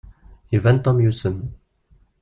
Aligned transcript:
Iban 0.57 0.77
Tom 0.83 0.97
yusem. 1.05 1.37